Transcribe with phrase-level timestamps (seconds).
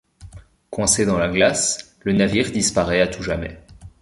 [0.71, 3.59] Coincé dans la glace, le navire disparait à tout jamais.